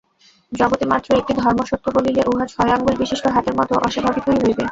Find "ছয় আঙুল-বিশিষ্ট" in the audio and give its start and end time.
2.53-3.25